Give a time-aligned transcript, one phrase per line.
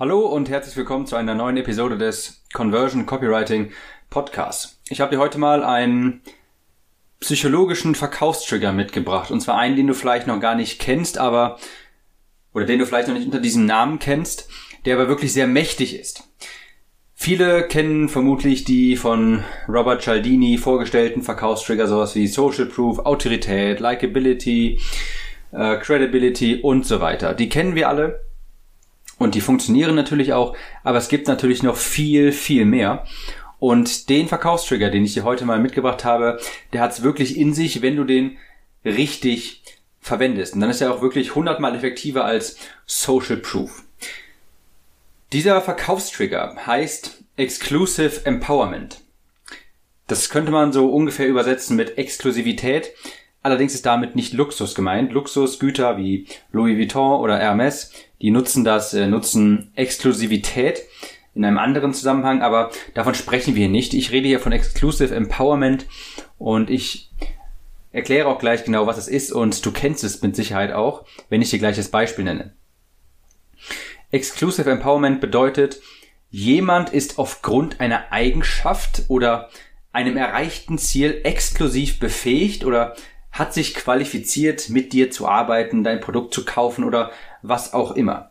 [0.00, 3.72] Hallo und herzlich willkommen zu einer neuen Episode des Conversion Copywriting
[4.10, 4.80] Podcasts.
[4.88, 6.20] Ich habe dir heute mal einen
[7.18, 9.32] psychologischen Verkaufstrigger mitgebracht.
[9.32, 11.58] Und zwar einen, den du vielleicht noch gar nicht kennst, aber
[12.54, 14.48] oder den du vielleicht noch nicht unter diesem Namen kennst,
[14.84, 16.22] der aber wirklich sehr mächtig ist.
[17.16, 24.78] Viele kennen vermutlich die von Robert Cialdini vorgestellten Verkaufstrigger, sowas wie Social Proof, Autorität, Likability,
[25.50, 27.34] äh, Credibility und so weiter.
[27.34, 28.27] Die kennen wir alle.
[29.18, 33.04] Und die funktionieren natürlich auch, aber es gibt natürlich noch viel, viel mehr.
[33.58, 36.40] Und den Verkaufstrigger, den ich dir heute mal mitgebracht habe,
[36.72, 38.38] der hat es wirklich in sich, wenn du den
[38.84, 39.62] richtig
[40.00, 40.54] verwendest.
[40.54, 42.56] Und dann ist er auch wirklich hundertmal effektiver als
[42.86, 43.82] Social Proof.
[45.32, 49.00] Dieser Verkaufstrigger heißt Exclusive Empowerment.
[50.06, 52.92] Das könnte man so ungefähr übersetzen mit Exklusivität.
[53.42, 55.12] Allerdings ist damit nicht Luxus gemeint.
[55.12, 60.82] Luxusgüter wie Louis Vuitton oder Hermes, die nutzen das, äh, nutzen Exklusivität
[61.34, 63.94] in einem anderen Zusammenhang, aber davon sprechen wir nicht.
[63.94, 65.86] Ich rede hier von Exclusive Empowerment
[66.36, 67.10] und ich
[67.92, 71.40] erkläre auch gleich genau, was es ist und du kennst es mit Sicherheit auch, wenn
[71.40, 72.52] ich dir gleich das Beispiel nenne.
[74.10, 75.80] Exclusive Empowerment bedeutet,
[76.30, 79.48] jemand ist aufgrund einer Eigenschaft oder
[79.92, 82.94] einem erreichten Ziel exklusiv befähigt oder
[83.38, 87.10] hat sich qualifiziert, mit dir zu arbeiten, dein Produkt zu kaufen oder
[87.42, 88.30] was auch immer.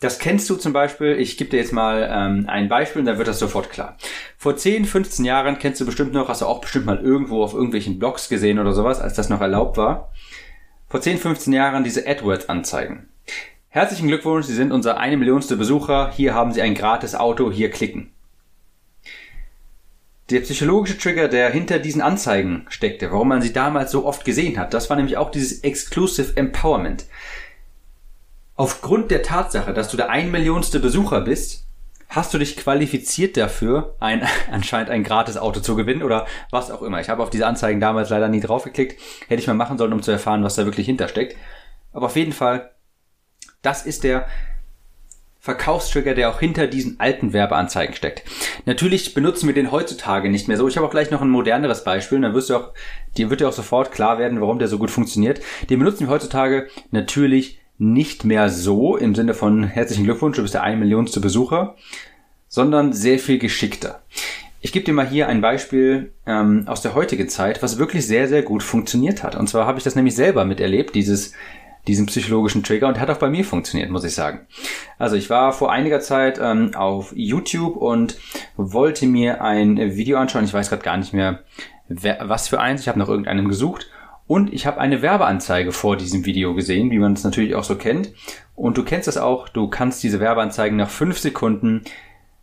[0.00, 3.16] Das kennst du zum Beispiel, ich gebe dir jetzt mal ähm, ein Beispiel und dann
[3.16, 3.96] wird das sofort klar.
[4.36, 7.54] Vor 10, 15 Jahren kennst du bestimmt noch, hast du auch bestimmt mal irgendwo auf
[7.54, 10.12] irgendwelchen Blogs gesehen oder sowas, als das noch erlaubt war.
[10.88, 13.08] Vor 10, 15 Jahren diese AdWords-Anzeigen.
[13.68, 17.70] Herzlichen Glückwunsch, Sie sind unser eine Millionste Besucher, hier haben Sie ein gratis Auto, hier
[17.70, 18.12] klicken.
[20.30, 24.58] Der psychologische Trigger, der hinter diesen Anzeigen steckte, warum man sie damals so oft gesehen
[24.58, 27.06] hat, das war nämlich auch dieses Exclusive Empowerment.
[28.56, 31.66] Aufgrund der Tatsache, dass du der ein Millionste Besucher bist,
[32.08, 36.82] hast du dich qualifiziert dafür, ein, anscheinend ein gratis Auto zu gewinnen oder was auch
[36.82, 37.00] immer.
[37.00, 39.00] Ich habe auf diese Anzeigen damals leider nie draufgeklickt.
[39.28, 41.36] Hätte ich mal machen sollen, um zu erfahren, was da wirklich hintersteckt.
[41.92, 42.72] Aber auf jeden Fall,
[43.62, 44.26] das ist der
[45.46, 48.24] Verkaufstrigger, der auch hinter diesen alten Werbeanzeigen steckt.
[48.64, 50.66] Natürlich benutzen wir den heutzutage nicht mehr so.
[50.66, 52.72] Ich habe auch gleich noch ein moderneres Beispiel, dann wirst du auch,
[53.16, 55.40] dir wird dir auch sofort klar werden, warum der so gut funktioniert.
[55.70, 60.54] Den benutzen wir heutzutage natürlich nicht mehr so im Sinne von herzlichen Glückwunsch, du bist
[60.54, 61.76] der ein Millionste Besucher,
[62.48, 64.02] sondern sehr viel geschickter.
[64.60, 68.26] Ich gebe dir mal hier ein Beispiel ähm, aus der heutigen Zeit, was wirklich sehr,
[68.26, 69.36] sehr gut funktioniert hat.
[69.36, 71.34] Und zwar habe ich das nämlich selber miterlebt, dieses
[71.86, 74.46] diesen psychologischen Trigger und hat auch bei mir funktioniert, muss ich sagen.
[74.98, 78.18] Also ich war vor einiger Zeit ähm, auf YouTube und
[78.56, 80.44] wollte mir ein Video anschauen.
[80.44, 81.40] Ich weiß gerade gar nicht mehr,
[81.88, 82.80] wer, was für eins.
[82.80, 83.88] Ich habe nach irgendeinem gesucht
[84.26, 87.76] und ich habe eine Werbeanzeige vor diesem Video gesehen, wie man es natürlich auch so
[87.76, 88.12] kennt.
[88.54, 91.82] Und du kennst das auch, du kannst diese Werbeanzeigen nach fünf Sekunden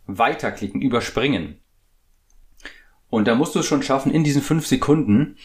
[0.06, 1.58] weiterklicken, überspringen.
[3.10, 5.36] Und da musst du es schon schaffen, in diesen fünf Sekunden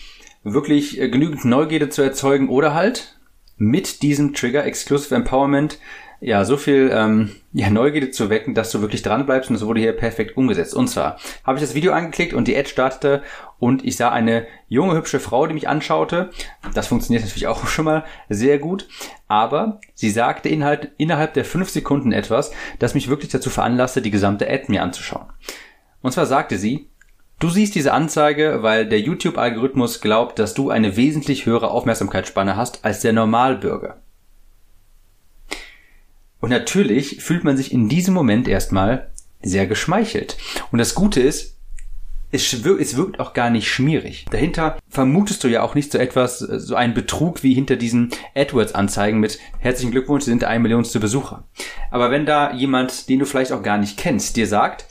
[0.43, 3.18] wirklich äh, genügend Neugierde zu erzeugen oder halt
[3.59, 5.77] mit diesem Trigger Exclusive Empowerment
[6.21, 9.65] ja so viel ähm, ja, Neugierde zu wecken, dass du wirklich dran bleibst und es
[9.65, 10.73] wurde hier perfekt umgesetzt.
[10.73, 13.23] Und zwar habe ich das Video angeklickt und die Ad startete
[13.57, 16.31] und ich sah eine junge hübsche Frau, die mich anschaute.
[16.73, 18.87] Das funktioniert natürlich auch schon mal sehr gut,
[19.27, 24.11] aber sie sagte inhalt, innerhalb der fünf Sekunden etwas, das mich wirklich dazu veranlasste, die
[24.11, 25.27] gesamte Ad mir anzuschauen.
[26.01, 26.88] Und zwar sagte sie,
[27.39, 32.83] Du siehst diese Anzeige, weil der YouTube-Algorithmus glaubt, dass du eine wesentlich höhere Aufmerksamkeitsspanne hast
[32.83, 34.01] als der Normalbürger.
[36.41, 39.09] Und natürlich fühlt man sich in diesem Moment erstmal
[39.41, 40.37] sehr geschmeichelt.
[40.71, 41.55] Und das Gute ist,
[42.31, 44.25] es wirkt, es wirkt auch gar nicht schmierig.
[44.29, 49.19] Dahinter vermutest du ja auch nicht so etwas, so einen Betrug wie hinter diesen AdWords-Anzeigen
[49.19, 51.45] mit herzlichen Glückwunsch, Sie sind der ein Millionste Besucher.
[51.89, 54.85] Aber wenn da jemand, den du vielleicht auch gar nicht kennst, dir sagt,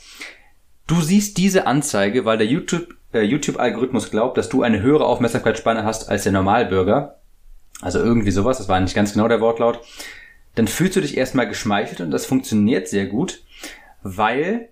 [0.89, 5.83] Du siehst diese Anzeige, weil der YouTube, äh, YouTube-Algorithmus glaubt, dass du eine höhere Aufmerksamkeitsspanne
[5.83, 7.19] hast als der Normalbürger.
[7.79, 9.81] Also irgendwie sowas, das war nicht ganz genau der Wortlaut.
[10.55, 13.43] Dann fühlst du dich erstmal geschmeichelt und das funktioniert sehr gut,
[14.01, 14.69] weil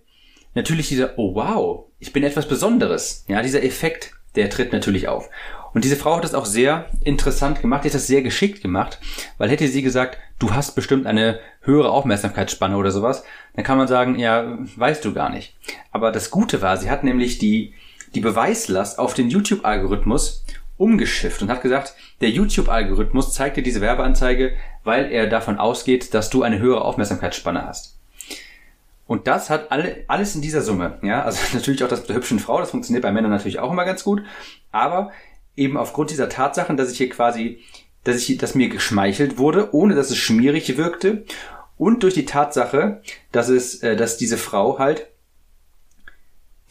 [0.56, 3.24] natürlich dieser, oh wow, ich bin etwas Besonderes.
[3.28, 5.30] Ja, dieser Effekt, der tritt natürlich auf.
[5.78, 8.98] Und diese Frau hat das auch sehr interessant gemacht, die hat das sehr geschickt gemacht,
[9.38, 13.88] weil hätte sie gesagt, du hast bestimmt eine höhere Aufmerksamkeitsspanne oder sowas, dann kann man
[13.88, 15.56] sagen, ja, weißt du gar nicht.
[15.92, 17.76] Aber das Gute war, sie hat nämlich die,
[18.16, 20.44] die Beweislast auf den YouTube-Algorithmus
[20.78, 24.54] umgeschifft und hat gesagt, der YouTube-Algorithmus zeigt dir diese Werbeanzeige,
[24.84, 28.00] weil er davon ausgeht, dass du eine höhere Aufmerksamkeitsspanne hast.
[29.06, 30.98] Und das hat alle, alles in dieser Summe.
[31.04, 33.72] Ja, also natürlich auch das mit der hübschen Frau, das funktioniert bei Männern natürlich auch
[33.72, 34.24] immer ganz gut.
[34.72, 35.12] Aber
[35.58, 37.60] eben aufgrund dieser Tatsachen, dass ich hier quasi,
[38.04, 41.26] dass ich, dass mir geschmeichelt wurde, ohne dass es schmierig wirkte
[41.78, 43.02] und durch die Tatsache,
[43.32, 45.08] dass es, äh, dass diese Frau halt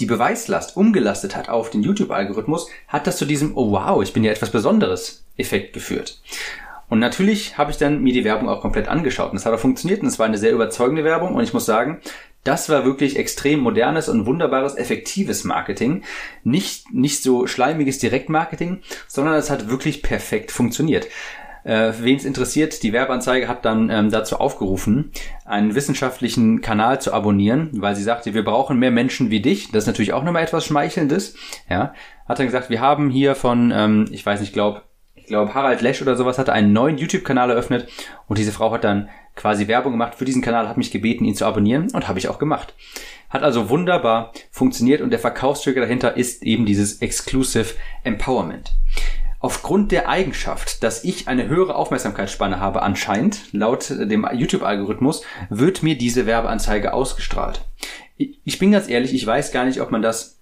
[0.00, 4.24] die Beweislast umgelastet hat auf den YouTube-Algorithmus, hat das zu diesem Oh wow, ich bin
[4.24, 6.20] ja etwas Besonderes Effekt geführt.
[6.88, 9.58] Und natürlich habe ich dann mir die Werbung auch komplett angeschaut und es hat auch
[9.58, 12.00] funktioniert und es war eine sehr überzeugende Werbung und ich muss sagen,
[12.46, 16.02] das war wirklich extrem modernes und wunderbares, effektives Marketing.
[16.44, 21.08] Nicht, nicht so schleimiges Direktmarketing, sondern es hat wirklich perfekt funktioniert.
[21.64, 25.10] Äh, Wen es interessiert, die Werbeanzeige hat dann ähm, dazu aufgerufen,
[25.44, 29.72] einen wissenschaftlichen Kanal zu abonnieren, weil sie sagte, wir brauchen mehr Menschen wie dich.
[29.72, 31.34] Das ist natürlich auch nochmal etwas Schmeichelndes.
[31.68, 31.92] Ja,
[32.28, 34.82] hat dann gesagt, wir haben hier von, ähm, ich weiß nicht, glaube
[35.16, 37.88] ich glaube Harald Lesch oder sowas hatte einen neuen YouTube-Kanal eröffnet
[38.28, 41.34] und diese Frau hat dann quasi Werbung gemacht für diesen Kanal, hat mich gebeten, ihn
[41.34, 42.74] zu abonnieren und habe ich auch gemacht.
[43.28, 48.72] Hat also wunderbar funktioniert und der Verkaufstrigger dahinter ist eben dieses Exclusive Empowerment.
[49.38, 55.96] Aufgrund der Eigenschaft, dass ich eine höhere Aufmerksamkeitsspanne habe anscheinend, laut dem YouTube-Algorithmus, wird mir
[55.96, 57.60] diese Werbeanzeige ausgestrahlt.
[58.16, 60.40] Ich bin ganz ehrlich, ich weiß gar nicht, ob man das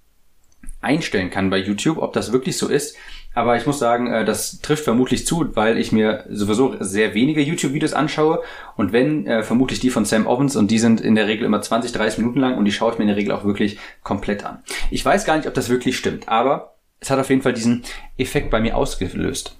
[0.80, 2.96] einstellen kann bei YouTube, ob das wirklich so ist.
[3.34, 7.40] Aber ich muss sagen, äh, das trifft vermutlich zu, weil ich mir sowieso sehr wenige
[7.40, 8.42] YouTube-Videos anschaue.
[8.76, 11.60] Und wenn, äh, vermutlich die von Sam Ovens und die sind in der Regel immer
[11.60, 14.44] 20, 30 Minuten lang und die schaue ich mir in der Regel auch wirklich komplett
[14.44, 14.62] an.
[14.90, 17.82] Ich weiß gar nicht, ob das wirklich stimmt, aber es hat auf jeden Fall diesen
[18.16, 19.58] Effekt bei mir ausgelöst.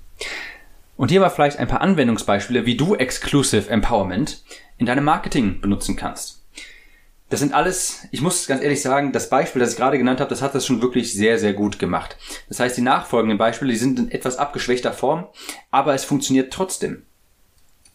[0.97, 4.45] Und hier war vielleicht ein paar Anwendungsbeispiele, wie du Exclusive Empowerment
[4.79, 6.44] in deinem Marketing benutzen kannst.
[7.31, 10.31] Das sind alles, ich muss ganz ehrlich sagen, das Beispiel, das ich gerade genannt habe,
[10.31, 12.17] das hat das schon wirklich sehr, sehr gut gemacht.
[12.49, 15.27] Das heißt, die nachfolgenden Beispiele, die sind in etwas abgeschwächter Form,
[15.71, 17.05] aber es funktioniert trotzdem.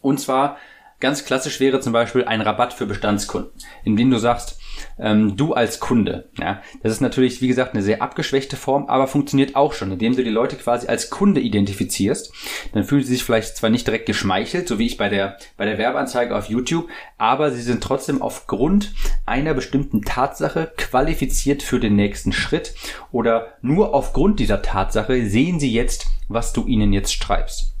[0.00, 0.58] Und zwar
[1.00, 3.50] Ganz klassisch wäre zum Beispiel ein Rabatt für Bestandskunden,
[3.84, 4.59] indem du sagst,
[4.98, 6.28] ähm, du als Kunde.
[6.38, 10.16] Ja, das ist natürlich, wie gesagt, eine sehr abgeschwächte Form, aber funktioniert auch schon, indem
[10.16, 12.32] du die Leute quasi als Kunde identifizierst.
[12.72, 15.64] Dann fühlen sie sich vielleicht zwar nicht direkt geschmeichelt, so wie ich bei der, bei
[15.64, 16.88] der Werbeanzeige auf YouTube,
[17.18, 18.92] aber sie sind trotzdem aufgrund
[19.26, 22.74] einer bestimmten Tatsache qualifiziert für den nächsten Schritt
[23.12, 27.74] oder nur aufgrund dieser Tatsache sehen sie jetzt, was du ihnen jetzt schreibst.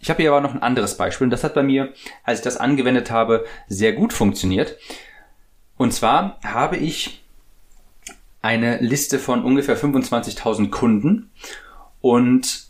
[0.00, 1.92] Ich habe hier aber noch ein anderes Beispiel und das hat bei mir,
[2.22, 4.76] als ich das angewendet habe, sehr gut funktioniert.
[5.76, 7.22] Und zwar habe ich
[8.42, 11.30] eine Liste von ungefähr 25.000 Kunden
[12.00, 12.66] und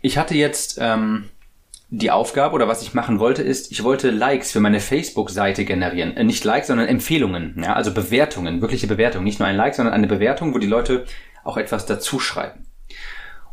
[0.00, 1.28] ich hatte jetzt ähm,
[1.90, 6.16] die Aufgabe oder was ich machen wollte ist, ich wollte Likes für meine Facebook-Seite generieren.
[6.16, 9.24] Äh, nicht Likes, sondern Empfehlungen, ja, also Bewertungen, wirkliche Bewertungen.
[9.24, 11.04] Nicht nur ein Like, sondern eine Bewertung, wo die Leute
[11.44, 12.66] auch etwas dazu schreiben.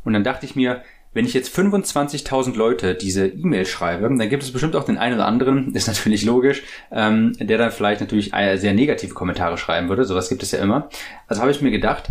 [0.04, 4.44] Und dann dachte ich mir, wenn ich jetzt 25.000 Leute diese E-Mail schreibe, dann gibt
[4.44, 8.32] es bestimmt auch den einen oder anderen, ist natürlich logisch, ähm, der dann vielleicht natürlich
[8.32, 10.06] sehr negative Kommentare schreiben würde.
[10.06, 10.90] Sowas gibt es ja immer.
[11.28, 12.10] Also habe ich mir gedacht,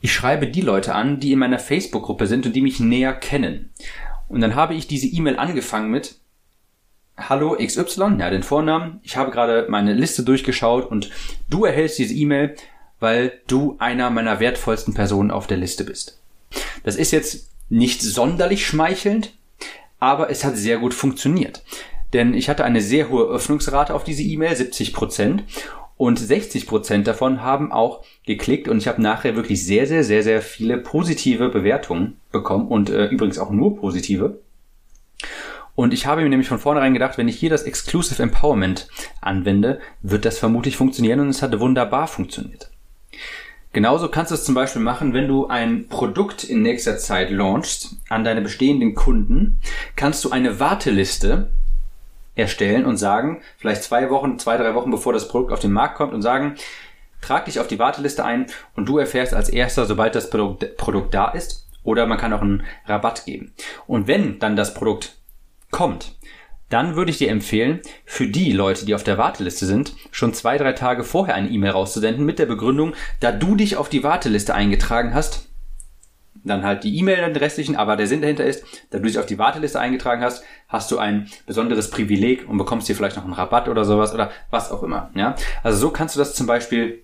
[0.00, 3.70] ich schreibe die Leute an, die in meiner Facebook-Gruppe sind und die mich näher kennen.
[4.28, 6.16] Und dann habe ich diese E-Mail angefangen mit
[7.16, 9.00] Hallo XY, ja, den Vornamen.
[9.02, 11.10] Ich habe gerade meine Liste durchgeschaut und
[11.48, 12.56] du erhältst diese E-Mail,
[13.00, 16.20] weil du einer meiner wertvollsten Personen auf der Liste bist.
[16.82, 19.32] Das ist jetzt nicht sonderlich schmeichelnd,
[19.98, 21.62] aber es hat sehr gut funktioniert.
[22.12, 25.44] Denn ich hatte eine sehr hohe Öffnungsrate auf diese E-Mail, 70 Prozent.
[25.96, 30.22] Und 60 Prozent davon haben auch geklickt und ich habe nachher wirklich sehr, sehr, sehr,
[30.22, 34.38] sehr viele positive Bewertungen bekommen und äh, übrigens auch nur positive.
[35.74, 38.88] Und ich habe mir nämlich von vornherein gedacht, wenn ich hier das Exclusive Empowerment
[39.20, 42.70] anwende, wird das vermutlich funktionieren und es hat wunderbar funktioniert.
[43.76, 47.96] Genauso kannst du es zum Beispiel machen, wenn du ein Produkt in nächster Zeit launchst
[48.08, 49.60] an deine bestehenden Kunden,
[49.96, 51.50] kannst du eine Warteliste
[52.34, 55.98] erstellen und sagen, vielleicht zwei Wochen, zwei, drei Wochen bevor das Produkt auf den Markt
[55.98, 56.54] kommt und sagen,
[57.20, 61.12] trag dich auf die Warteliste ein und du erfährst als erster, sobald das Produkt, Produkt
[61.12, 61.68] da ist.
[61.82, 63.52] Oder man kann auch einen Rabatt geben.
[63.86, 65.18] Und wenn dann das Produkt
[65.70, 66.16] kommt,
[66.68, 70.58] dann würde ich dir empfehlen, für die Leute, die auf der Warteliste sind, schon zwei,
[70.58, 74.54] drei Tage vorher eine E-Mail rauszusenden mit der Begründung, da du dich auf die Warteliste
[74.54, 75.48] eingetragen hast,
[76.46, 79.26] dann halt die E-Mail den restlichen, aber der Sinn dahinter ist, da du dich auf
[79.26, 83.32] die Warteliste eingetragen hast, hast du ein besonderes Privileg und bekommst hier vielleicht noch einen
[83.32, 85.10] Rabatt oder sowas oder was auch immer.
[85.14, 87.02] Ja, also so kannst du das zum Beispiel,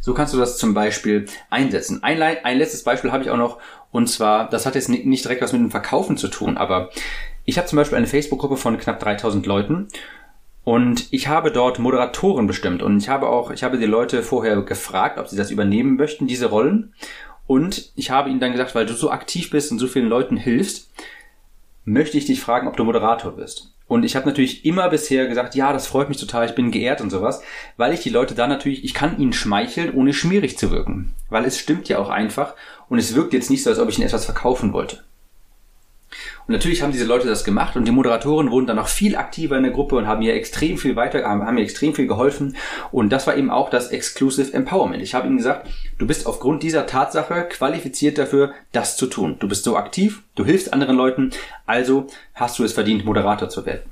[0.00, 2.02] so kannst du das zum Beispiel einsetzen.
[2.02, 3.58] Ein, ein letztes Beispiel habe ich auch noch
[3.90, 6.90] und zwar, das hat jetzt nicht direkt was mit dem Verkaufen zu tun, aber
[7.44, 9.88] ich habe zum Beispiel eine Facebook-Gruppe von knapp 3000 Leuten
[10.64, 14.62] und ich habe dort Moderatoren bestimmt und ich habe auch, ich habe die Leute vorher
[14.62, 16.94] gefragt, ob sie das übernehmen möchten, diese Rollen.
[17.46, 20.38] Und ich habe ihnen dann gesagt, weil du so aktiv bist und so vielen Leuten
[20.38, 20.90] hilfst,
[21.84, 23.74] möchte ich dich fragen, ob du Moderator wirst.
[23.86, 27.02] Und ich habe natürlich immer bisher gesagt, ja, das freut mich total, ich bin geehrt
[27.02, 27.42] und sowas,
[27.76, 31.12] weil ich die Leute dann natürlich, ich kann ihnen schmeicheln, ohne schmierig zu wirken.
[31.28, 32.54] Weil es stimmt ja auch einfach
[32.88, 35.04] und es wirkt jetzt nicht so, als ob ich ihnen etwas verkaufen wollte.
[36.46, 39.56] Und natürlich haben diese Leute das gemacht und die Moderatoren wurden dann noch viel aktiver
[39.56, 42.56] in der Gruppe und haben mir extrem viel weiter, haben mir extrem viel geholfen.
[42.92, 45.02] Und das war eben auch das Exclusive Empowerment.
[45.02, 49.36] Ich habe ihnen gesagt, du bist aufgrund dieser Tatsache qualifiziert dafür, das zu tun.
[49.38, 51.30] Du bist so aktiv, du hilfst anderen Leuten,
[51.64, 53.90] also hast du es verdient, Moderator zu werden.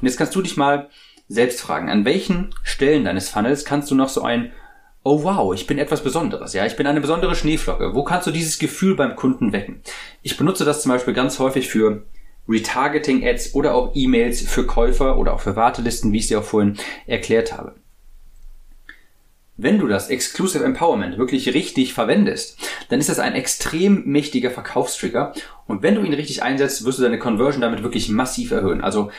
[0.00, 0.88] Und jetzt kannst du dich mal
[1.28, 4.52] selbst fragen, an welchen Stellen deines Funnels kannst du noch so ein
[5.04, 7.94] oh wow, ich bin etwas Besonderes, ja, ich bin eine besondere Schneeflocke.
[7.94, 9.82] Wo kannst du dieses Gefühl beim Kunden wecken?
[10.22, 12.02] Ich benutze das zum Beispiel ganz häufig für
[12.48, 16.78] Retargeting-Ads oder auch E-Mails für Käufer oder auch für Wartelisten, wie ich dir auch vorhin
[17.06, 17.74] erklärt habe.
[19.56, 22.58] Wenn du das Exclusive Empowerment wirklich richtig verwendest,
[22.88, 25.32] dann ist das ein extrem mächtiger Verkaufstrigger
[25.66, 28.80] und wenn du ihn richtig einsetzt, wirst du deine Conversion damit wirklich massiv erhöhen.
[28.80, 29.12] Also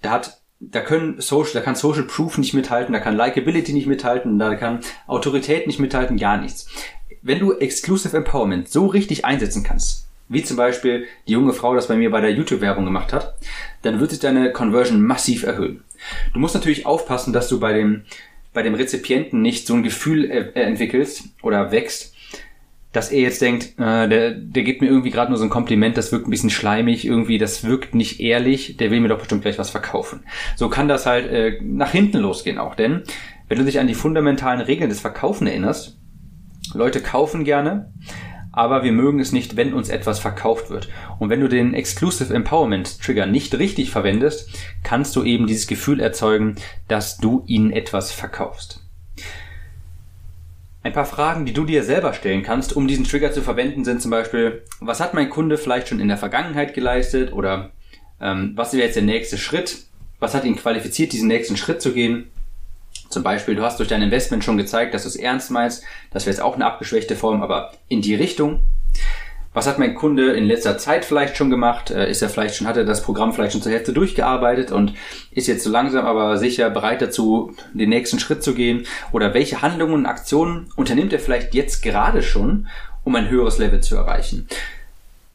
[0.00, 3.86] da hat da können Social, da kann Social Proof nicht mithalten, da kann Likability nicht
[3.86, 6.68] mithalten, da kann Autorität nicht mithalten, gar nichts.
[7.20, 11.88] Wenn du Exclusive Empowerment so richtig einsetzen kannst, wie zum Beispiel die junge Frau das
[11.88, 13.34] bei mir bei der YouTube-Werbung gemacht hat,
[13.82, 15.82] dann wird sich deine Conversion massiv erhöhen.
[16.32, 18.02] Du musst natürlich aufpassen, dass du bei dem,
[18.52, 22.11] bei dem Rezipienten nicht so ein Gefühl äh, entwickelst oder wächst,
[22.92, 25.96] dass er jetzt denkt, äh, der, der gibt mir irgendwie gerade nur so ein Kompliment,
[25.96, 29.42] das wirkt ein bisschen schleimig, irgendwie, das wirkt nicht ehrlich, der will mir doch bestimmt
[29.42, 30.24] gleich was verkaufen.
[30.56, 33.02] So kann das halt äh, nach hinten losgehen auch, denn
[33.48, 35.98] wenn du dich an die fundamentalen Regeln des Verkaufen erinnerst,
[36.74, 37.92] Leute kaufen gerne,
[38.52, 40.88] aber wir mögen es nicht, wenn uns etwas verkauft wird.
[41.18, 44.50] Und wenn du den Exclusive Empowerment Trigger nicht richtig verwendest,
[44.82, 46.56] kannst du eben dieses Gefühl erzeugen,
[46.88, 48.81] dass du ihnen etwas verkaufst.
[50.84, 54.02] Ein paar Fragen, die du dir selber stellen kannst, um diesen Trigger zu verwenden, sind
[54.02, 57.70] zum Beispiel, was hat mein Kunde vielleicht schon in der Vergangenheit geleistet oder
[58.20, 59.84] ähm, was wäre jetzt der nächste Schritt?
[60.18, 62.30] Was hat ihn qualifiziert, diesen nächsten Schritt zu gehen?
[63.10, 65.84] Zum Beispiel, du hast durch dein Investment schon gezeigt, dass du es ernst meinst.
[66.10, 68.60] Das wäre jetzt auch eine abgeschwächte Form, aber in die Richtung.
[69.54, 71.90] Was hat mein Kunde in letzter Zeit vielleicht schon gemacht?
[71.90, 74.94] Äh, ist er vielleicht schon, hat er das Programm vielleicht schon zur Hälfte durchgearbeitet und
[75.30, 78.86] ist jetzt so langsam aber sicher bereit dazu, den nächsten Schritt zu gehen?
[79.12, 82.66] Oder welche Handlungen und Aktionen unternimmt er vielleicht jetzt gerade schon,
[83.04, 84.48] um ein höheres Level zu erreichen?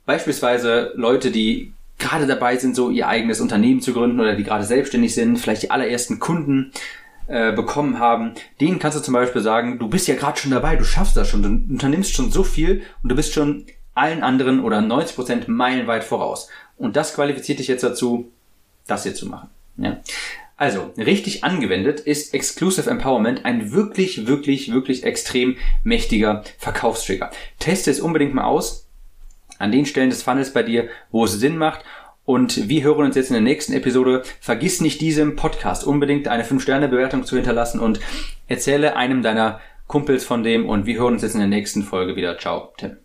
[0.08, 4.64] Beispielsweise Leute, die gerade dabei sind, so ihr eigenes Unternehmen zu gründen oder die gerade
[4.64, 6.72] selbstständig sind, vielleicht die allerersten Kunden
[7.28, 8.32] äh, bekommen haben,
[8.62, 11.28] denen kannst du zum Beispiel sagen, du bist ja gerade schon dabei, du schaffst das
[11.28, 13.66] schon, du unternimmst schon so viel und du bist schon
[13.98, 16.50] allen anderen oder 90 Prozent meilenweit voraus.
[16.78, 18.32] Und das qualifiziert dich jetzt dazu,
[18.86, 19.50] das hier zu machen.
[19.78, 20.02] Ja.
[20.56, 27.30] Also, richtig angewendet ist Exclusive Empowerment ein wirklich, wirklich, wirklich extrem mächtiger Verkaufstrigger.
[27.60, 28.88] Teste es unbedingt mal aus
[29.60, 31.84] an den Stellen des Funnels bei dir, wo es Sinn macht.
[32.26, 34.24] Und wir hören uns jetzt in der nächsten Episode.
[34.42, 38.00] Vergiss nicht diesem Podcast unbedingt eine 5-Sterne-Bewertung zu hinterlassen und
[38.48, 42.16] erzähle einem deiner Kumpels von dem und wir hören uns jetzt in der nächsten Folge
[42.16, 42.38] wieder.
[42.38, 42.98] Ciao, Tim.